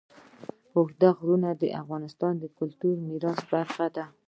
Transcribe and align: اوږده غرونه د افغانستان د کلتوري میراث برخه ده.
اوږده 0.75 1.09
غرونه 1.17 1.49
د 1.61 1.63
افغانستان 1.81 2.33
د 2.39 2.43
کلتوري 2.57 3.01
میراث 3.07 3.39
برخه 3.53 3.87
ده. 3.95 4.05